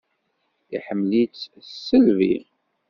[0.75, 2.35] Iḥemmel-itt s tisselbi.